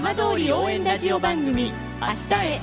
[0.00, 2.60] 浜通り応援ラジオ番組明日へ。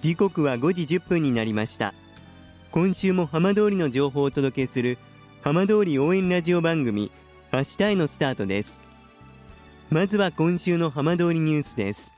[0.00, 1.92] 時刻は5時1分になりました。
[2.70, 4.96] 今週も浜通りの情報をお届けする
[5.42, 7.12] 浜通り応援ラジオ番組
[7.52, 8.80] 明日へのスタートです。
[9.90, 12.14] まずは今週の浜通りニュースです。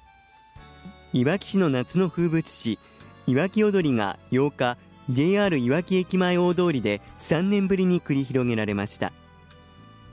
[1.13, 2.79] いわき市の夏の風物詩
[3.27, 4.79] いわき踊りが8日
[5.11, 9.11] JR いわき駅前大通りで3年ぶりに繰り広げられました。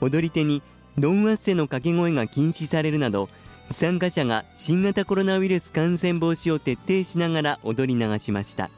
[0.01, 0.63] 踊り手に
[0.97, 3.29] ドンワッセの掛け声が禁止されるなど
[3.69, 8.69] 参加者が新型コロナウイルス感染防止を徹底しながら踊り流しました。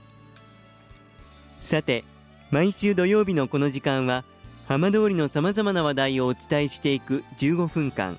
[1.59, 2.03] さて
[2.51, 4.23] 毎週土曜日のこの時間は
[4.67, 8.17] 浜通りのさまざまな話題をお伝えしていく15分間。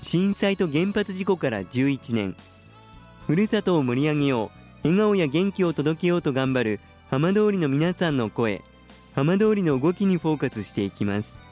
[0.00, 2.36] 震災と原発事故から11年。
[3.26, 4.50] ふるさとを盛り上げよ
[4.84, 4.88] う。
[4.88, 8.62] 笑顔や元気を届けようと頑張る浜通りの皆さんの声。
[9.14, 11.51] 浜通りの動きにフォーカスしていきます。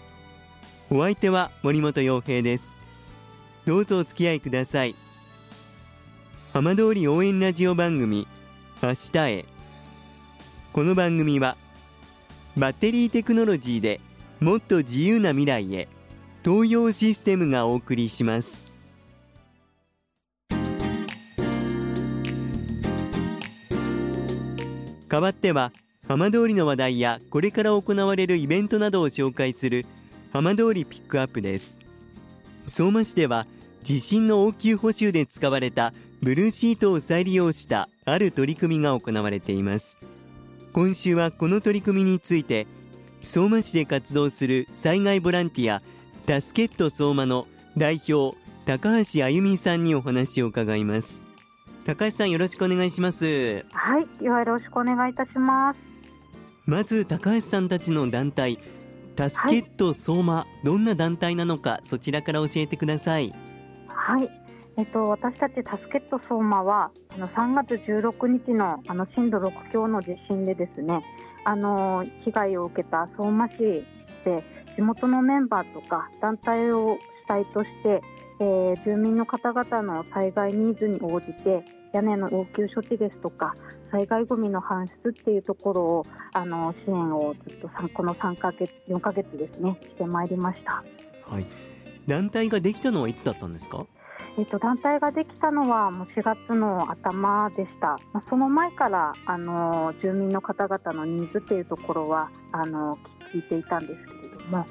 [0.92, 2.76] お相手は森本洋平です。
[3.64, 4.96] どうぞお付き合いください。
[6.52, 8.26] 浜通り応援ラジオ番組
[8.82, 9.44] 明日へ。
[10.72, 11.56] この番組は
[12.56, 14.00] バッテリーテクノロジーで
[14.40, 15.86] もっと自由な未来へ
[16.44, 18.60] 東洋システムがお送りします。
[25.08, 25.70] 代わっては
[26.08, 29.86] 浜通りの話題やこれから行われるイベントなどを紹介する
[30.32, 31.80] 浜通りピックアップです。
[32.66, 33.46] 相馬市では
[33.82, 35.92] 地震の応急補修で使われた
[36.22, 39.98] ブルーシートを再利用したある取り組みが行われています。
[40.72, 42.68] 今週はこの取り組みについて
[43.20, 45.82] 相馬市で活動する災害ボランティア
[46.26, 48.36] タスケット相馬の代表
[48.66, 51.22] 高橋あゆみさんにお話を伺います。
[51.84, 53.64] 高橋さんよろしくお願いします。
[53.72, 55.80] はいよろしくお願いいたします。
[56.66, 58.60] まず高橋さんたちの団体
[59.20, 63.30] タスケット相馬、はい、どんな団体なのかそちらから教えてください。
[63.86, 64.30] はい。
[64.78, 71.04] えっと、私たちタスケット相馬はあの3月16日のあの震度6強の地震でですね
[71.44, 73.58] あの被害を受けた相馬市
[74.24, 74.42] で
[74.74, 78.00] 地元のメンバーとか団体を主体として、
[78.40, 83.54] えー、住民の方々の災害ニーズに応じて屋根の応急処置ですとか
[83.90, 90.84] 災害ごみの搬出っていうところをあの支援をずっとこの3か月4か月ですねしてまいりました。
[91.26, 91.46] はい。
[92.06, 93.86] 団体ができたのはいつだったんですか？
[94.38, 102.96] えっと、団体ができたのはもう4月の頭でした、まあ、その前からあの住民の方々のニーズっていうところはあの
[103.34, 104.64] 聞いていたんですけれども。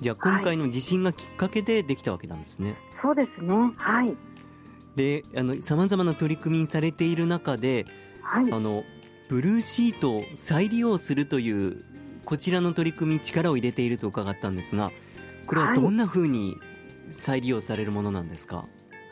[0.00, 3.54] じゃあ今回の地震がきっかけでできたわけなんですね、はい、そうですね。
[3.76, 4.08] はい。
[4.08, 4.16] で
[5.62, 7.84] さまざまな取り組みされている中で、
[8.22, 8.84] はい、あの
[9.28, 11.82] ブルーシートを再利用するという
[12.24, 14.90] こちらの取り組み力を入れていると伺ったんですが
[15.46, 16.56] これはどんなふうに
[17.10, 18.64] 再利用されるものなんですか、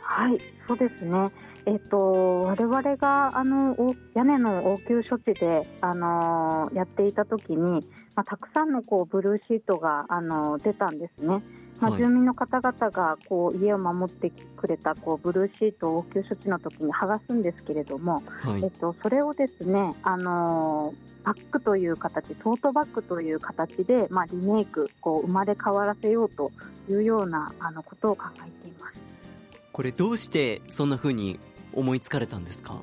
[0.03, 1.31] はい、そうですね。
[1.65, 3.77] えっと、我々があの
[4.15, 11.41] 屋根の応急処置であのやっていたときに、まあ、たくさんのこうブルーシートがあの出たんですね。
[11.81, 20.95] まあ、住民の方々がこう家を守ってくれたこうブルーシートを応急処置の時に剥がすんですけれども、はい、えっと、それをですね、あの
[21.25, 26.51] バッグという形トートバッグという形で、まあ、リメイクこう生まれ変わらせようと
[26.89, 29.03] いうようなあのことを考えています。
[29.73, 31.41] これどうしてそんなふうに
[31.73, 32.83] 思いつかれたんですか？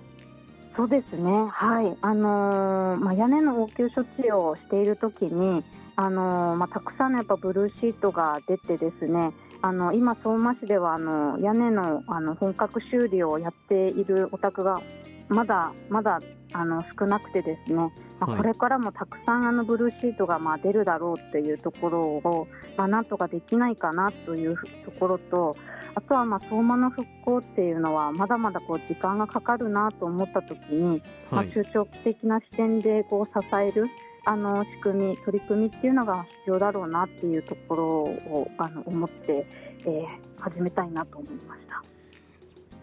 [0.76, 1.98] そうですね、はい。
[2.02, 5.64] あのー、まあ、屋根の応急処置をしているときに、
[5.96, 14.82] あのー、まあ、たくさんのやっぱブルーシートが出てですねあの今、相馬市ではあの屋根のあの本格修理をやっているお宅が
[15.30, 16.20] まだまだ
[16.52, 17.92] あの少なくてですね、ま
[18.22, 25.56] あ、これからもたくさんあのブルーシートがまあ出るだろうっていうところを、まあ、なんとかできないかなというところと
[25.94, 33.86] あとはまあ相馬の復興っていうのはまだまだこう時間がかかるなと思った時に、まあ、中長期的な視点でこう支える
[34.26, 39.46] あの仕組み取り組みっていうのが必要だろうなっていうところをあの思って、
[39.82, 40.08] えー、
[40.40, 41.69] 始めたいなと思いました。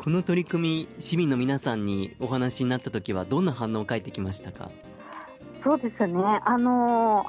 [0.06, 4.70] この取り組み市民の皆さんにお話になった時はどんな反応を返ってきましたか？
[5.64, 7.26] そうですねあの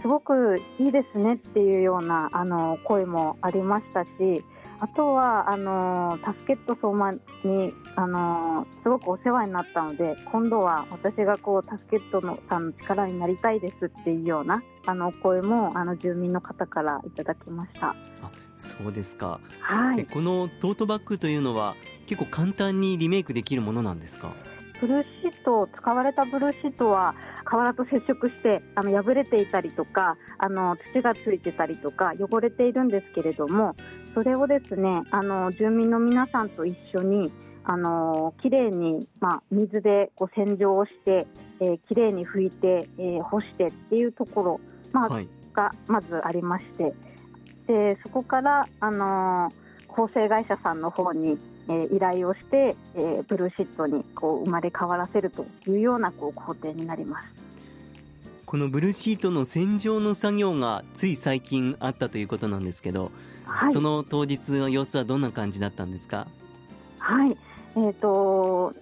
[0.00, 4.44] すごくいいですねっていうようなあの声もありましたし
[4.78, 7.18] あとはあのタスケット相馬に
[7.96, 17.96] あのすごくお世話になったので今度は私がこうタスケットのさんの力になりたいですっていうようなあの声もあの住民の方からいただきました。
[18.60, 21.74] あそうですか、はい、このトートバッグというのは
[22.06, 24.32] 結構簡単にリメイクできるものなんですか？
[24.80, 27.14] ブルーシート使われたブルーシートは
[27.44, 33.74] 瓦と接触してあの破れていたりとかあの土がついてたりとか汚れているんですけれども
[34.14, 37.30] それをですねあの住民の皆さんと一緒に
[37.62, 41.26] あのきれいに、まあ、水でこう洗浄をして、
[41.60, 44.60] えー、きれいに拭いて、えー、干してっていうところ、
[44.92, 46.94] まあ、はい、がまずありまして
[47.70, 49.52] でそこから、あの
[49.86, 51.38] 構成会社さんの方に、
[51.68, 57.28] えー、依頼をして、えー、ブルーシートにこう生まれ変わらせるというようなこう工程になります。
[58.44, 63.12] このブルーシートの洗浄の作業がつい最近あったということなんですけど、
[63.44, 66.26] はい、その当日の様子はどんな感じだったんですか？
[66.98, 67.36] はい。
[67.76, 68.74] えーと、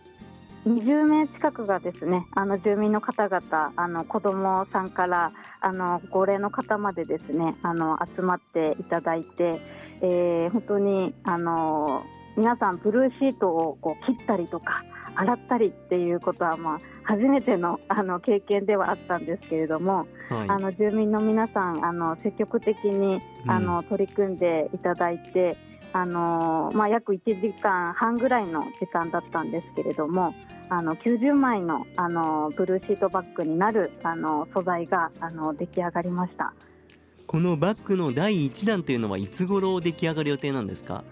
[0.66, 9.60] 20名近くがですねあの住民の方々あの子どもさんからあの高齢の方までですねあの集まっていただいて、
[10.00, 12.04] えー、本当にあの
[12.36, 14.84] 皆さんブルーシートをこう切ったりとか
[15.18, 25.56] 洗ったりっていうことは、まあ、初めてのあの経験ではあったんですけれども、はい、あの住民の皆さんあの積極的にあの、取り組んでいただいて、
[25.92, 30.34] あのまあ、約1時間半ぐらいの時間だったんですけれども
[30.68, 36.52] あの90枚のあのブルーシートバッグになるあの素材があの出来上がりました。
[37.26, 41.04] このバッグの第1弾というのはいつ頃出来上がる予定なんですか？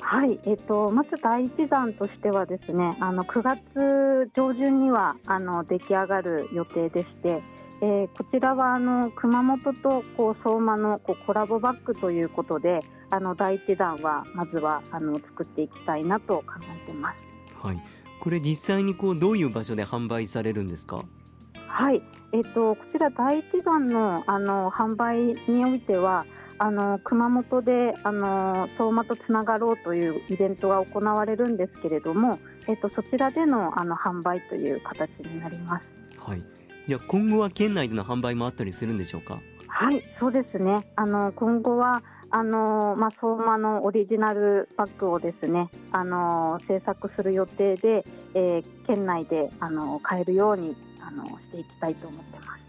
[0.00, 7.40] はい、えっと、まず第一弾としてはですねあの9月上旬にはあの出来上がる予定でして、
[7.84, 12.78] えー、こちらはあの熊本とこう相馬のこうコラボバッグということで
[13.10, 17.26] あの第一弾はまずはあの作っていきたいなと考えてます。
[17.60, 17.76] はい、
[18.20, 21.04] これ実際にこうどういう場所で販売されるんですか？
[21.66, 22.00] はい、
[22.32, 25.18] えっとこちら第一弾のあの販売
[25.48, 26.24] においては。
[26.58, 32.38] あの熊本であの相馬とつながろうというイベントが行われるんですけれども、
[32.68, 35.90] えっと、そちらでのあの販売という形になります。
[36.18, 36.42] はい、
[36.86, 39.40] じゃ今後は県内での販売もあったりするんでしょうか？
[39.68, 40.86] はいそうですね。
[40.96, 42.02] あの今後は
[42.34, 50.74] あのまあ、相馬のオリジナルバッグをですねあの制作する予定で、えー、県内であの買えるように
[51.06, 52.62] あのしていきたいと思ってます。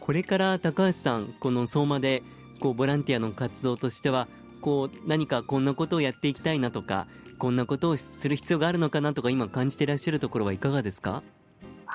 [0.00, 2.22] これから高橋さんこの相馬で
[2.60, 4.28] こうボランティアの活動としては
[4.60, 7.06] こう何かこんなことをやっていきたいなとか
[7.38, 11.22] こんなことをする必要があるのかなとか今感じていらっしゃるところはいかがですか？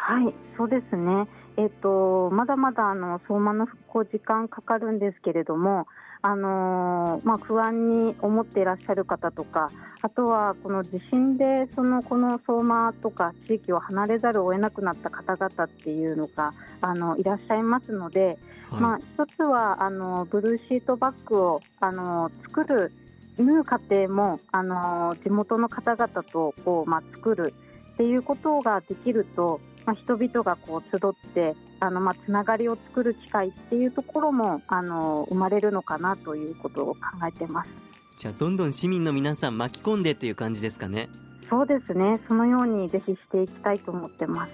[0.07, 1.27] はいそうですね。
[1.57, 5.87] えっと、まだまだあの相馬の復興時間かかるんですけれども、
[6.21, 9.71] あのー、まあ、不安に思っていらっしゃる方とか
[10.03, 18.37] あとはこの地震でそのこの相馬とか地域を離れざるを得なくなった方々っていうのがあのいらっしゃいますので、
[18.69, 22.91] はい、まあ、一つはあのブルーシートバッグをあの作る
[23.39, 27.55] 縫う過程もあの地元の方々とこう、まあ、作る
[27.93, 37.71] っていうことができるとまあ、人々がこう集ってあの、まあ、つながりを作る機会っていうところもあの生まれるのかなということを考えてます。
[38.17, 41.09] じゃあどんどん市民の皆さん巻き込んでっていう感じですかね。
[41.49, 42.19] そうですね。
[42.27, 44.53] そのようにぜひしていきたいと思ってます。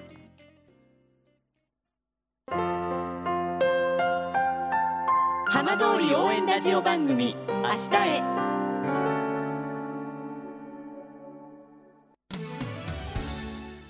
[5.45, 8.41] 浜通り応援ラジオ番組明日へ